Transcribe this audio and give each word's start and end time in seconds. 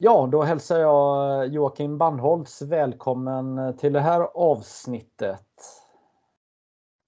Ja, 0.00 0.28
då 0.32 0.42
hälsar 0.42 0.80
jag 0.80 1.48
Joakim 1.48 1.98
Bandholtz 1.98 2.62
välkommen 2.62 3.76
till 3.76 3.92
det 3.92 4.00
här 4.00 4.20
avsnittet. 4.20 5.46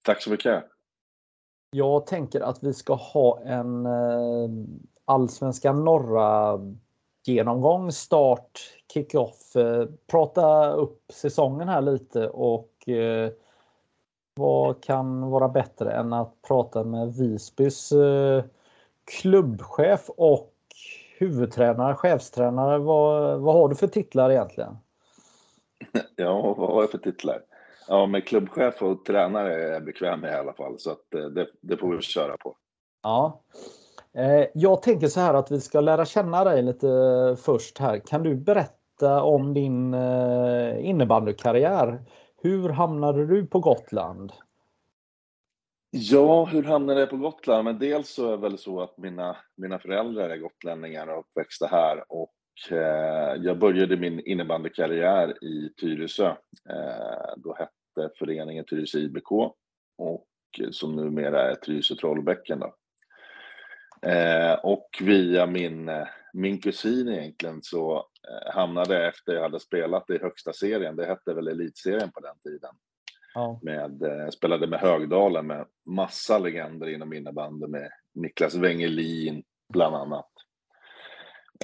Tack 0.01 0.21
så 0.21 0.29
mycket. 0.29 0.63
Jag 1.71 2.05
tänker 2.05 2.41
att 2.41 2.63
vi 2.63 2.73
ska 2.73 2.93
ha 2.93 3.41
en 3.41 3.85
eh, 3.85 4.49
allsvenska 5.05 5.73
norra 5.73 6.59
genomgång, 7.25 7.91
start, 7.91 8.59
kick-off, 8.93 9.55
eh, 9.55 9.85
prata 10.07 10.71
upp 10.71 11.03
säsongen 11.13 11.69
här 11.69 11.81
lite 11.81 12.29
och 12.29 12.89
eh, 12.89 13.31
vad 14.35 14.83
kan 14.83 15.29
vara 15.29 15.49
bättre 15.49 15.91
än 15.91 16.13
att 16.13 16.41
prata 16.41 16.83
med 16.83 17.13
Visbys 17.13 17.93
klubbchef 19.21 20.09
och 20.09 20.53
huvudtränare, 21.21 21.95
chefstränare. 21.95 22.77
Vad, 22.77 23.39
vad 23.39 23.55
har 23.55 23.69
du 23.69 23.75
för 23.75 23.87
titlar 23.87 24.29
egentligen? 24.31 24.77
Ja, 26.15 26.53
vad 26.57 26.69
har 26.69 26.81
jag 26.81 26.91
för 26.91 26.97
titlar? 26.97 27.41
Ja, 27.87 28.05
med 28.05 28.27
klubbchef 28.27 28.81
och 28.81 29.05
tränare 29.05 29.53
är 29.53 29.73
jag 29.73 29.85
bekväm 29.85 30.19
med 30.19 30.31
i 30.33 30.35
alla 30.35 30.53
fall, 30.53 30.79
så 30.79 30.91
att 30.91 31.13
eh, 31.15 31.25
det, 31.25 31.47
det 31.61 31.77
får 31.77 31.95
vi 31.95 32.01
köra 32.01 32.37
på. 32.37 32.55
Ja. 33.03 33.43
Eh, 34.13 34.47
jag 34.53 34.81
tänker 34.81 35.07
så 35.07 35.19
här 35.19 35.33
att 35.33 35.51
vi 35.51 35.61
ska 35.61 35.81
lära 35.81 36.05
känna 36.05 36.43
dig 36.43 36.61
lite 36.61 36.87
först 37.39 37.77
här. 37.77 37.99
Kan 37.99 38.23
du 38.23 38.35
berätta 38.35 39.23
om 39.23 39.53
din 39.53 39.93
eh, 39.93 40.89
innebandykarriär? 40.89 42.01
Hur 42.43 42.69
hamnade 42.69 43.25
du 43.25 43.45
på 43.45 43.59
Gotland? 43.59 44.31
Ja, 45.93 46.45
hur 46.45 46.63
hamnade 46.63 46.99
jag 46.99 47.09
på 47.09 47.17
Gotland? 47.17 47.63
Men 47.63 47.79
dels 47.79 48.09
så 48.09 48.27
är 48.27 48.31
det 48.31 48.37
väl 48.37 48.57
så 48.57 48.81
att 48.81 48.97
mina, 48.97 49.37
mina 49.57 49.79
föräldrar 49.79 50.29
är 50.29 50.37
gotlänningar 50.37 51.07
och 51.07 51.19
uppväxta 51.19 51.67
här 51.67 52.03
och 52.07 52.33
eh, 52.71 53.35
jag 53.41 53.59
började 53.59 53.97
min 53.97 54.19
innebandykarriär 54.19 55.43
i 55.43 55.73
Tyresö. 55.81 56.27
Eh, 56.69 57.33
då 57.37 57.55
hette 57.59 58.13
föreningen 58.19 58.65
Tyresö 58.65 58.97
IBK 58.97 59.31
och 59.97 60.27
eh, 60.59 60.69
som 60.71 60.95
numera 60.95 61.51
är 61.51 61.55
Tyresö 61.55 61.95
Trollbäcken. 61.95 62.59
Då. 62.59 62.75
Eh, 64.09 64.53
och 64.53 64.89
via 65.01 65.45
min, 65.45 65.91
min 66.33 66.61
kusin 66.61 67.07
egentligen 67.09 67.59
så 67.61 67.95
eh, 67.97 68.53
hamnade 68.53 68.93
jag 68.93 69.07
efter 69.07 69.33
jag 69.33 69.41
hade 69.41 69.59
spelat 69.59 70.09
i 70.09 70.17
högsta 70.17 70.53
serien, 70.53 70.95
det 70.95 71.05
hette 71.05 71.33
väl 71.33 71.47
elitserien 71.47 72.11
på 72.11 72.19
den 72.19 72.39
tiden, 72.39 72.75
Ja. 73.33 73.59
Med, 73.61 74.03
eh, 74.03 74.29
spelade 74.29 74.67
med 74.67 74.79
Högdalen 74.79 75.47
med 75.47 75.65
massa 75.85 76.39
legender 76.39 76.89
inom 76.89 77.13
innebandy 77.13 77.67
med 77.67 77.91
Niklas 78.13 78.55
Wengelin 78.55 79.43
bland 79.73 79.95
annat. 79.95 80.29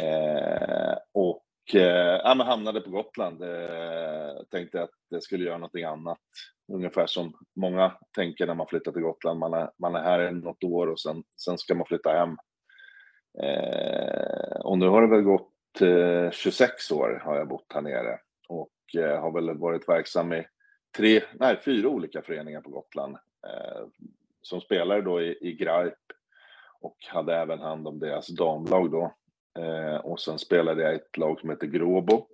Eh, 0.01 0.97
och 1.13 1.75
eh, 1.75 2.21
ja, 2.23 2.43
hamnade 2.43 2.81
på 2.81 2.89
Gotland. 2.89 3.43
Eh, 3.43 4.43
tänkte 4.51 4.83
att 4.83 4.89
jag 5.09 5.23
skulle 5.23 5.45
göra 5.45 5.57
någonting 5.57 5.83
annat. 5.83 6.19
Ungefär 6.73 7.07
som 7.07 7.33
många 7.55 7.93
tänker 8.15 8.47
när 8.47 8.53
man 8.53 8.67
flyttar 8.67 8.91
till 8.91 9.01
Gotland. 9.01 9.39
Man 9.39 9.53
är, 9.53 9.71
man 9.79 9.95
är 9.95 10.03
här 10.03 10.31
något 10.31 10.63
år 10.63 10.87
och 10.87 10.99
sen, 10.99 11.23
sen 11.45 11.57
ska 11.57 11.75
man 11.75 11.85
flytta 11.85 12.09
hem. 12.09 12.37
Eh, 13.43 14.59
och 14.63 14.77
nu 14.77 14.87
har 14.87 15.01
det 15.01 15.07
väl 15.07 15.21
gått 15.21 15.81
eh, 15.81 16.31
26 16.31 16.91
år 16.91 17.21
har 17.25 17.37
jag 17.37 17.47
bott 17.47 17.71
här 17.73 17.81
nere 17.81 18.19
och 18.49 19.01
eh, 19.03 19.21
har 19.21 19.31
väl 19.31 19.57
varit 19.57 19.89
verksam 19.89 20.33
i 20.33 20.45
tre, 20.91 21.23
nej, 21.33 21.61
fyra 21.65 21.89
olika 21.89 22.21
föreningar 22.21 22.61
på 22.61 22.69
Gotland 22.69 23.15
eh, 23.47 23.87
som 24.41 24.61
spelare 24.61 25.01
då 25.01 25.21
i, 25.21 25.37
i 25.41 25.53
Graip 25.53 25.93
och 26.81 26.97
hade 27.07 27.35
även 27.35 27.59
hand 27.59 27.87
om 27.87 27.99
deras 27.99 28.27
damlag 28.27 28.91
då. 28.91 29.13
Eh, 29.59 29.95
och 29.95 30.19
sen 30.19 30.39
spelade 30.39 30.83
jag 30.83 30.93
i 30.93 30.95
ett 30.95 31.17
lag 31.17 31.39
som 31.39 31.49
heter 31.49 31.67
Gråbo. 31.67 32.27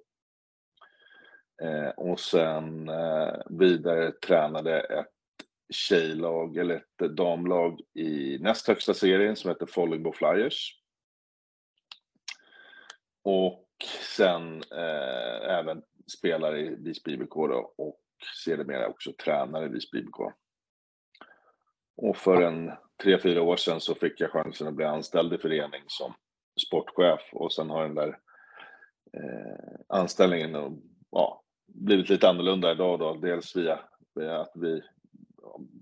Eh, 1.62 1.90
och 1.90 2.20
sen 2.20 2.90
eh, 2.90 3.34
vidare 3.50 4.12
tränade 4.12 4.80
ett 4.82 5.08
tjejlag, 5.70 6.58
eller 6.58 6.76
ett 6.76 7.16
damlag 7.16 7.82
i 7.94 8.38
näst 8.42 8.68
högsta 8.68 8.94
serien 8.94 9.36
som 9.36 9.50
heter 9.50 9.66
Follingbo 9.66 10.14
Flyers. 10.14 10.80
Och 13.24 13.68
sen 14.16 14.64
eh, 14.72 15.50
även 15.58 15.84
spelare 16.08 16.60
i 16.60 16.76
Visby 16.76 17.14
IBK 17.14 17.34
då 17.34 17.74
och 17.76 18.00
sedermera 18.44 18.88
också 18.88 19.14
tränare 19.24 19.66
i 19.66 19.70
Visby 19.70 20.00
IBK. 20.00 20.20
Och 21.98 22.18
för 22.18 22.42
en 22.42 22.72
tre, 23.04 23.20
fyra 23.20 23.42
år 23.42 23.56
sedan 23.56 23.82
så 23.82 23.96
fick 23.96 24.22
jag 24.22 24.32
chansen 24.32 24.68
att 24.68 24.74
bli 24.74 24.86
anställd 24.86 25.34
i 25.34 25.38
förening 25.38 25.84
som 25.88 26.14
sportchef 26.68 27.22
och 27.32 27.54
sen 27.54 27.70
har 27.70 27.84
den 27.84 27.96
där 27.96 28.20
eh, 29.14 29.80
anställningen 29.88 30.82
ja, 31.12 31.44
blivit 31.68 32.10
lite 32.10 32.30
annorlunda 32.30 32.72
idag 32.72 33.00
då. 33.00 33.14
Dels 33.14 33.56
via, 33.56 33.80
via 34.16 34.40
att 34.40 34.52
vi 34.56 34.82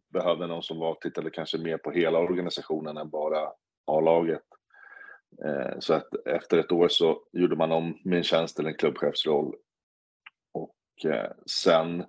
behövde 0.09 0.47
någon 0.47 0.63
som 0.63 0.79
var, 0.79 0.95
tittade 0.95 1.29
kanske 1.29 1.57
mer 1.57 1.77
på 1.77 1.91
hela 1.91 2.19
organisationen 2.19 2.97
än 2.97 3.09
bara 3.09 3.51
A-laget. 3.85 4.43
Eh, 5.45 5.79
så 5.79 5.93
att 5.93 6.15
efter 6.25 6.57
ett 6.57 6.71
år 6.71 6.87
så 6.87 7.23
gjorde 7.31 7.55
man 7.55 7.71
om 7.71 7.97
min 8.03 8.23
tjänst 8.23 8.55
till 8.55 8.65
en 8.65 8.77
klubbchefsroll 8.77 9.55
och 10.51 11.05
eh, 11.05 11.31
sen 11.45 12.05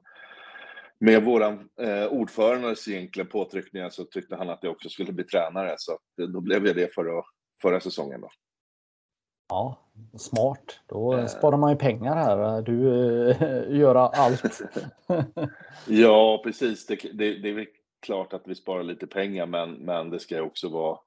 med 1.03 1.25
våran 1.25 1.69
eh, 1.81 2.07
ordförandes 2.07 2.89
egentligen 2.89 3.29
påtryckningar 3.29 3.91
så 3.91 4.05
tyckte 4.05 4.37
han 4.37 4.51
att 4.51 4.59
jag 4.63 4.73
också 4.73 4.89
skulle 4.89 5.13
bli 5.13 5.25
tränare 5.25 5.75
så 5.79 5.93
att, 5.93 6.19
eh, 6.21 6.27
då 6.27 6.41
blev 6.41 6.67
jag 6.67 6.77
det 6.77 6.95
förra, 6.95 7.23
förra 7.63 7.81
säsongen. 7.81 8.21
Då. 8.21 8.31
Ja, 9.49 9.91
smart. 10.19 10.81
Då 10.87 11.19
eh. 11.19 11.27
sparar 11.27 11.57
man 11.57 11.71
ju 11.71 11.77
pengar 11.77 12.17
här. 12.17 12.63
Du 12.63 12.91
eh, 13.31 13.71
gör 13.79 13.95
allt. 13.95 14.61
ja, 15.87 16.41
precis. 16.45 16.87
Det, 16.87 16.97
det, 17.13 17.39
det, 17.39 17.49
är 17.49 17.67
klart 18.07 18.33
att 18.33 18.43
vi 18.47 18.55
sparar 18.55 18.83
lite 18.83 19.07
pengar, 19.07 19.47
men, 19.47 19.73
men 19.73 20.11
det 20.11 20.19
ska 20.19 20.43
också 20.43 20.69
vara, 20.69 20.99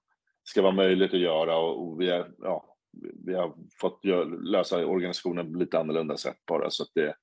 ska 0.44 0.61
vara 0.61 0.73
möjligt 0.73 1.13
att 1.13 1.19
göra 1.19 1.57
och, 1.57 1.88
och 1.88 2.01
vi, 2.01 2.09
är, 2.09 2.31
ja, 2.38 2.75
vi 3.25 3.34
har 3.34 3.53
fått 3.81 4.00
gör, 4.03 4.25
lösa 4.25 4.85
organisationen 4.85 5.53
på 5.53 5.59
lite 5.59 5.79
annorlunda 5.79 6.17
sätt 6.17 6.38
bara 6.47 6.69
så 6.69 6.84
att 6.84 6.91
det, 6.94 7.16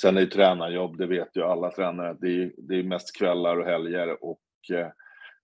Sen 0.00 0.16
är 0.16 0.20
det 0.20 0.26
tränarjobb, 0.26 0.98
det 0.98 1.06
vet 1.06 1.36
ju 1.36 1.42
alla 1.42 1.70
tränare, 1.70 2.16
det 2.20 2.28
är, 2.28 2.52
det 2.56 2.74
är 2.74 2.82
mest 2.82 3.16
kvällar 3.16 3.56
och 3.56 3.66
helger 3.66 4.24
och 4.24 4.40
eh, 4.72 4.88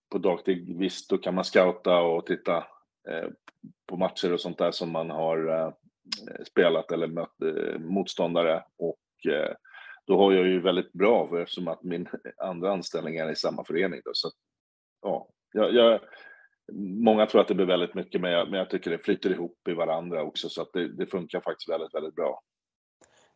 på 0.09 0.17
dagtid, 0.17 0.77
visst, 0.77 1.09
då 1.09 1.17
kan 1.17 1.35
man 1.35 1.43
scouta 1.43 1.99
och 1.99 2.25
titta 2.25 2.57
eh, 3.09 3.29
på 3.87 3.97
matcher 3.97 4.33
och 4.33 4.41
sånt 4.41 4.57
där 4.57 4.71
som 4.71 4.91
man 4.91 5.09
har 5.09 5.47
eh, 5.47 5.71
spelat 6.47 6.91
eller 6.91 7.07
mött 7.07 7.41
eh, 7.41 7.79
motståndare. 7.79 8.63
Och 8.77 9.31
eh, 9.33 9.55
då 10.05 10.17
har 10.17 10.33
jag 10.33 10.47
ju 10.47 10.61
väldigt 10.61 10.93
bra 10.93 11.27
för 11.27 11.41
eftersom 11.41 11.67
att 11.67 11.83
min 11.83 12.07
andra 12.37 12.71
anställning 12.71 13.17
är 13.17 13.31
i 13.31 13.35
samma 13.35 13.63
förening 13.63 14.01
då, 14.05 14.11
så 14.13 14.29
ja, 15.01 15.27
jag, 15.53 15.73
jag 15.73 15.99
Många 16.73 17.25
tror 17.25 17.41
att 17.41 17.47
det 17.47 17.55
blir 17.55 17.65
väldigt 17.65 17.93
mycket, 17.93 18.21
men 18.21 18.31
jag, 18.31 18.49
men 18.49 18.59
jag 18.59 18.69
tycker 18.69 18.91
det 18.91 19.05
flyter 19.05 19.29
ihop 19.29 19.67
i 19.69 19.73
varandra 19.73 20.23
också, 20.23 20.49
så 20.49 20.61
att 20.61 20.73
det, 20.73 20.87
det 20.87 21.07
funkar 21.07 21.41
faktiskt 21.41 21.69
väldigt, 21.69 21.93
väldigt 21.93 22.15
bra. 22.15 22.41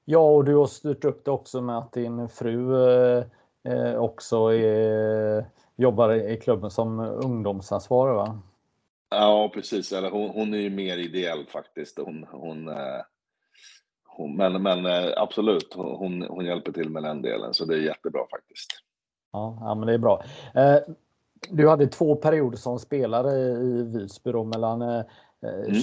Ja, 0.06 0.20
och 0.20 0.46
du 0.46 0.56
har 0.56 0.66
styrt 0.66 1.06
upp 1.06 1.26
det 1.26 1.32
också 1.32 1.62
med 1.62 1.78
att 1.78 1.94
din 1.94 2.30
fru 2.30 2.88
eh, 2.88 3.26
eh 3.64 3.96
också 3.96 4.54
är, 4.54 5.46
jobbar 5.76 6.14
i 6.14 6.38
klubben 6.38 6.72
som 6.72 7.00
ungdomsansvarig 7.00 8.16
va? 8.16 8.40
Ja, 9.10 9.52
precis. 9.54 9.92
Eller 9.92 10.12
hon, 10.12 10.30
hon 10.30 10.54
är 10.54 10.58
ju 10.58 10.70
mer 10.70 10.98
ideell 10.98 11.46
faktiskt. 11.48 12.00
Hon, 12.00 12.26
hon, 12.32 12.68
eh, 12.68 13.02
hon 14.06 14.36
men, 14.36 14.64
men 14.64 14.86
eh, 14.86 15.14
absolut, 15.18 15.74
hon, 15.76 16.22
hon 16.22 16.46
hjälper 16.46 16.72
till 16.72 16.90
med 16.90 17.04
den 17.04 17.22
delen, 17.22 17.54
så 17.54 17.66
det 17.66 17.76
är 17.76 17.82
jättebra 17.82 18.22
faktiskt. 18.32 18.68
Ja, 19.32 19.58
ja 19.62 19.76
men 19.76 19.88
det 19.88 19.94
är 19.94 19.98
bra. 19.98 20.24
Du 21.50 21.70
hade 21.70 21.88
två 21.88 22.16
perioder 22.16 22.58
som 22.58 22.80
spelare 22.80 23.32
i 23.40 23.84
Visby 23.84 24.32
då, 24.32 24.44
mellan 24.44 25.04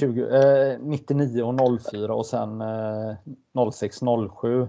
20, 0.00 0.22
eh, 0.22 0.78
99 0.80 1.44
mm. 1.44 1.58
eh, 1.58 1.64
och 1.64 1.80
04 1.90 2.14
och 2.14 2.26
sen 2.26 2.60
eh, 2.60 3.70
06 3.72 4.00
07. 4.40 4.62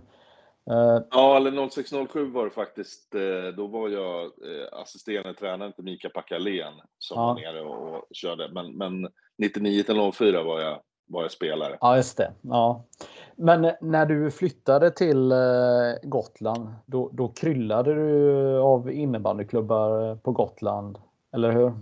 Eh, 0.71 1.01
ja, 1.11 1.37
eller 1.37 1.69
06 1.69 1.91
07 2.11 2.31
var 2.31 2.45
det 2.45 2.51
faktiskt. 2.51 3.15
Eh, 3.15 3.55
då 3.57 3.67
var 3.67 3.89
jag 3.89 4.31
assisterande 4.71 5.33
tränare 5.33 5.71
till 5.71 5.83
Mika 5.83 6.09
Packalén 6.09 6.73
som 6.97 7.21
ja. 7.21 7.27
var 7.27 7.35
nere 7.35 7.61
och 7.61 8.05
körde. 8.11 8.49
Men, 8.51 8.71
men 8.77 9.07
99 9.37 9.83
till 9.83 10.11
04 10.13 10.43
var 10.43 10.61
jag, 10.61 10.79
var 11.07 11.21
jag 11.21 11.31
spelare. 11.31 11.77
Ja, 11.81 11.97
just 11.97 12.17
det. 12.17 12.33
Ja. 12.41 12.85
Men 13.35 13.71
när 13.81 14.05
du 14.05 14.31
flyttade 14.31 14.91
till 14.91 15.33
Gotland, 16.03 16.69
då, 16.85 17.09
då 17.13 17.27
kryllade 17.27 17.93
du 17.93 18.57
av 18.57 18.91
innebandyklubbar 18.91 20.15
på 20.15 20.31
Gotland, 20.31 20.97
eller 21.33 21.51
hur? 21.51 21.73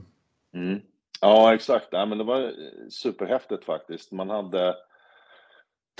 Mm. 0.53 0.81
Ja, 1.21 1.53
exakt. 1.53 1.87
Ja, 1.91 2.05
men 2.05 2.17
det 2.17 2.23
var 2.23 2.53
superhäftigt 2.89 3.65
faktiskt. 3.65 4.11
Man 4.11 4.29
hade 4.29 4.75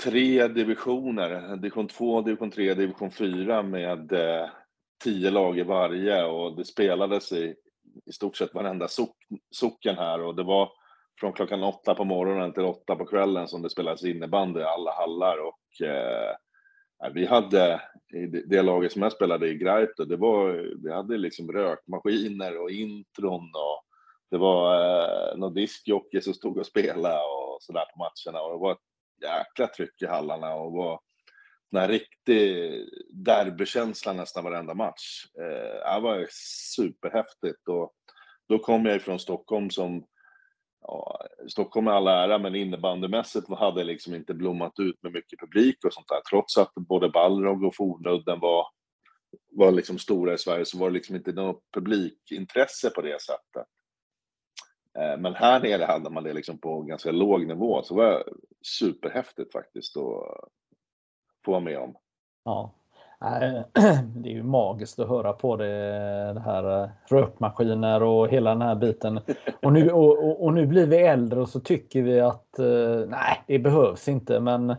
tre 0.04 0.48
divisioner, 0.48 1.56
division 1.56 1.88
2, 1.88 2.20
division 2.20 2.50
3, 2.50 2.74
division 2.74 3.10
4 3.10 3.62
med 3.62 4.12
eh, 4.12 4.48
tio 5.04 5.30
lag 5.30 5.58
i 5.58 5.62
varje 5.62 6.24
och 6.24 6.56
det 6.56 6.64
spelades 6.64 7.32
i, 7.32 7.54
i 8.06 8.12
stort 8.12 8.36
sett 8.36 8.54
varenda 8.54 8.88
sock, 8.88 9.16
socken 9.50 9.96
här 9.96 10.20
och 10.20 10.34
det 10.36 10.42
var 10.42 10.70
från 11.20 11.32
klockan 11.32 11.62
åtta 11.62 11.94
på 11.94 12.04
morgonen 12.04 12.52
till 12.52 12.62
åtta 12.62 12.96
på 12.96 13.06
kvällen 13.06 13.48
som 13.48 13.62
det 13.62 13.70
spelades 13.70 14.04
innebandy 14.04 14.60
i 14.60 14.64
alla 14.64 14.92
hallar 14.92 15.38
och 15.38 15.86
eh, 15.86 16.36
vi 17.12 17.26
hade, 17.26 17.80
i 18.14 18.26
det 18.26 18.62
laget 18.62 18.92
som 18.92 19.02
jag 19.02 19.12
spelade 19.12 19.48
i 19.48 19.54
Greipto, 19.54 20.04
det 20.04 20.16
var, 20.16 20.72
vi 20.84 20.92
hade 20.92 21.16
liksom 21.16 21.52
rökmaskiner 21.52 22.62
och 22.62 22.70
intron 22.70 23.50
och 23.54 23.87
det 24.30 24.38
var 24.38 24.74
eh, 24.74 25.38
någon 25.38 25.54
diskjockey 25.54 26.20
som 26.20 26.34
stod 26.34 26.58
och 26.58 26.66
spelade 26.66 27.20
och 27.20 27.58
sådär 27.60 27.84
på 27.84 27.98
matcherna 27.98 28.44
och 28.44 28.52
det 28.52 28.58
var 28.58 28.72
ett 28.72 28.78
jäkla 29.22 29.66
tryck 29.66 30.02
i 30.02 30.06
hallarna 30.06 30.54
och 30.54 30.72
var 30.72 31.00
den 31.70 31.80
här 31.80 31.88
riktig 31.88 32.72
derbykänsla 33.12 34.12
nästan 34.12 34.44
varenda 34.44 34.74
match. 34.74 35.24
Eh, 35.38 35.94
det 35.94 36.00
var 36.00 36.26
superhäftigt 36.76 37.68
och 37.68 37.92
då 38.48 38.58
kom 38.58 38.86
jag 38.86 38.96
ifrån 38.96 39.18
Stockholm 39.18 39.70
som 39.70 40.04
ja, 40.80 41.26
Stockholm 41.48 41.86
är 41.86 41.92
all 41.92 42.08
ära, 42.08 42.38
men 42.38 42.54
innebandymässigt 42.54 43.48
hade 43.48 43.84
liksom 43.84 44.14
inte 44.14 44.34
blommat 44.34 44.78
ut 44.78 45.02
med 45.02 45.12
mycket 45.12 45.40
publik 45.40 45.84
och 45.84 45.92
sånt 45.92 46.08
där. 46.08 46.20
Trots 46.30 46.58
att 46.58 46.74
både 46.74 47.08
Balrog 47.08 47.64
och 47.64 47.76
Fornudden 47.76 48.40
var, 48.40 48.66
var 49.50 49.72
liksom 49.72 49.98
stora 49.98 50.34
i 50.34 50.38
Sverige 50.38 50.64
så 50.64 50.78
var 50.78 50.90
det 50.90 50.94
liksom 50.94 51.16
inte 51.16 51.32
något 51.32 51.62
publikintresse 51.74 52.90
på 52.90 53.02
det 53.02 53.22
sättet. 53.22 53.66
Eh, 54.98 55.18
men 55.18 55.34
här 55.34 55.60
nere 55.60 55.84
hade 55.84 56.10
man 56.10 56.24
det 56.24 56.32
liksom 56.32 56.58
på 56.58 56.82
ganska 56.82 57.10
låg 57.10 57.46
nivå, 57.46 57.82
så 57.82 57.94
det 57.94 58.00
var 58.00 58.24
superhäftigt 58.62 59.52
faktiskt 59.52 59.96
att 59.96 60.04
få 61.44 61.50
vara 61.50 61.60
med 61.60 61.78
om. 61.78 61.94
Ja, 62.44 62.74
det 64.14 64.28
är 64.28 64.34
ju 64.34 64.42
magiskt 64.42 64.98
att 64.98 65.08
höra 65.08 65.32
på 65.32 65.56
det, 65.56 65.74
det 66.34 66.40
här 66.40 66.82
eh, 66.82 66.88
rökmaskiner 67.10 68.02
och 68.02 68.28
hela 68.28 68.50
den 68.50 68.62
här 68.62 68.74
biten. 68.74 69.20
Och 69.62 69.72
nu, 69.72 69.90
och, 69.90 70.44
och, 70.44 70.52
nu 70.52 70.66
blir 70.66 70.86
vi 70.86 70.96
äldre 70.96 71.40
och 71.40 71.48
så 71.48 71.60
tycker 71.60 72.02
vi 72.02 72.20
att 72.20 72.58
eh, 72.58 73.08
nej, 73.08 73.42
det 73.46 73.58
behövs 73.58 74.08
inte. 74.08 74.40
Men 74.40 74.74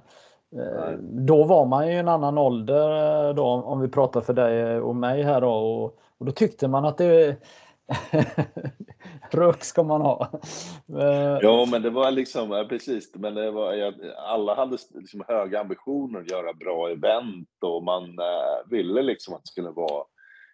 då 1.02 1.44
var 1.44 1.66
man 1.66 1.88
ju 1.88 1.94
en 1.94 2.08
annan 2.08 2.38
ålder 2.38 3.34
då, 3.34 3.46
om 3.46 3.82
vi 3.82 3.88
pratar 3.88 4.22
för 4.22 4.34
dig 4.34 4.80
och 4.80 4.96
mig 4.96 5.24
här 5.24 5.42
då. 5.42 5.52
Och, 5.52 6.00
och 6.18 6.26
då 6.26 6.32
tyckte 6.32 6.68
man 6.68 6.86
att 6.86 6.98
det 6.98 7.38
Rök 9.32 9.64
ska 9.64 9.84
man 9.84 10.02
ha. 10.02 10.32
Eh, 11.00 11.38
ja, 11.42 11.68
men 11.72 11.82
det 11.82 11.90
var 11.90 12.12
liksom, 12.12 12.66
precis, 12.70 13.16
men 13.16 13.36
det 13.36 13.52
var, 13.52 13.94
alla 14.18 14.56
hade 14.56 14.78
liksom 14.94 15.24
höga 15.28 15.60
ambitioner 15.60 16.20
att 16.20 16.32
göra 16.32 16.54
bra 16.54 16.90
event 16.90 17.50
och 17.62 17.84
man 17.84 18.04
eh, 18.04 18.70
ville 18.70 19.02
liksom 19.02 19.34
att 19.34 19.42
det 19.42 19.48
skulle 19.48 19.70
vara 19.70 20.06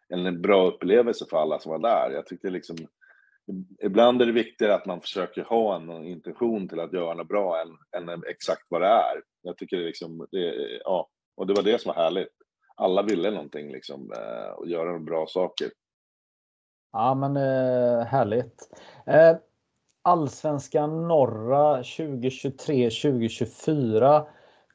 en 0.09 0.41
bra 0.41 0.67
upplevelse 0.67 1.25
för 1.29 1.37
alla 1.37 1.59
som 1.59 1.71
var 1.71 1.79
där. 1.79 2.11
Jag 2.11 2.25
tyckte 2.25 2.49
liksom, 2.49 2.75
ibland 3.83 4.21
är 4.21 4.25
det 4.25 4.31
viktigare 4.31 4.75
att 4.75 4.85
man 4.85 5.01
försöker 5.01 5.43
ha 5.43 5.75
en 5.75 5.89
intention 6.05 6.69
till 6.69 6.79
att 6.79 6.93
göra 6.93 7.13
något 7.13 7.27
bra 7.27 7.61
än, 7.61 8.09
än 8.09 8.23
exakt 8.29 8.65
vad 8.69 8.81
det 8.81 8.87
är. 8.87 9.21
Jag 9.41 9.57
tycker 9.57 9.77
det 9.77 9.85
liksom, 9.85 10.27
det, 10.31 10.53
ja, 10.83 11.09
och 11.37 11.47
det 11.47 11.53
var 11.53 11.63
det 11.63 11.81
som 11.81 11.93
var 11.95 12.03
härligt. 12.03 12.33
Alla 12.75 13.03
ville 13.03 13.31
någonting 13.31 13.71
liksom 13.71 14.11
eh, 14.11 14.49
och 14.49 14.67
göra 14.67 14.99
bra 14.99 15.27
saker. 15.27 15.67
Ja 16.95 17.13
men 17.13 17.37
eh, 17.37 18.05
härligt. 18.05 18.69
Eh, 19.05 19.35
Allsvenskan 20.01 21.07
norra 21.07 21.81
2023-2024 21.81 24.25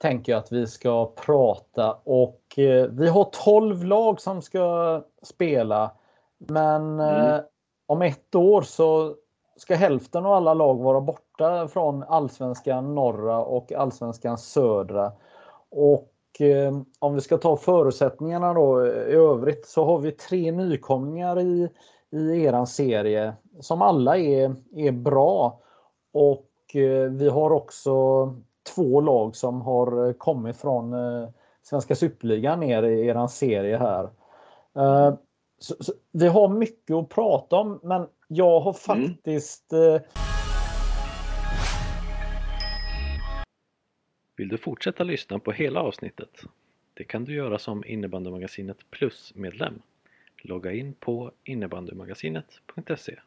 tänker 0.00 0.32
jag 0.32 0.38
att 0.38 0.52
vi 0.52 0.66
ska 0.66 1.06
prata 1.06 1.96
och 2.04 2.58
eh, 2.58 2.86
vi 2.90 3.08
har 3.08 3.30
12 3.44 3.84
lag 3.84 4.20
som 4.20 4.42
ska 4.42 5.02
spela. 5.22 5.90
Men 6.38 7.00
mm. 7.00 7.42
om 7.86 8.02
ett 8.02 8.34
år 8.34 8.62
så 8.62 9.14
ska 9.56 9.74
hälften 9.74 10.26
av 10.26 10.32
alla 10.32 10.54
lag 10.54 10.82
vara 10.82 11.00
borta 11.00 11.68
från 11.68 12.02
Allsvenskan 12.02 12.94
norra 12.94 13.44
och 13.44 13.72
Allsvenskan 13.72 14.38
södra. 14.38 15.12
Och 15.70 16.06
om 16.98 17.14
vi 17.14 17.20
ska 17.20 17.38
ta 17.38 17.56
förutsättningarna 17.56 18.54
då 18.54 18.86
i 18.86 19.14
övrigt 19.14 19.66
så 19.66 19.84
har 19.84 19.98
vi 19.98 20.12
tre 20.12 20.52
nykomlingar 20.52 21.40
i 21.40 21.68
i 22.10 22.44
eran 22.44 22.66
serie 22.66 23.34
som 23.60 23.82
alla 23.82 24.18
är, 24.18 24.54
är 24.76 24.92
bra. 24.92 25.60
Och 26.12 26.76
eh, 26.76 27.10
vi 27.10 27.28
har 27.28 27.50
också 27.50 27.94
två 28.74 29.00
lag 29.00 29.36
som 29.36 29.62
har 29.62 30.12
kommit 30.12 30.56
från 30.56 30.92
eh, 30.92 31.28
Svenska 31.62 31.94
Superligan 31.94 32.60
ner 32.60 32.82
i 32.82 33.06
eran 33.06 33.28
serie 33.28 33.76
här. 33.76 34.04
Eh, 34.76 35.14
så, 35.58 35.74
så, 35.80 35.92
vi 36.12 36.28
har 36.28 36.48
mycket 36.48 36.96
att 36.96 37.08
prata 37.08 37.56
om 37.56 37.80
men 37.82 38.06
jag 38.28 38.60
har 38.60 38.76
mm. 38.94 39.08
faktiskt 39.08 39.72
mm. 39.72 40.00
Vill 44.36 44.48
du 44.48 44.58
fortsätta 44.58 45.04
lyssna 45.04 45.38
på 45.38 45.52
hela 45.52 45.80
avsnittet? 45.80 46.30
Det 46.94 47.04
kan 47.04 47.24
du 47.24 47.34
göra 47.34 47.58
som 47.58 47.84
Innebandymagasinet 47.84 48.90
Plus-medlem. 48.90 49.82
Logga 50.42 50.72
in 50.72 50.94
på 50.94 51.32
innebandymagasinet.se 51.44 53.20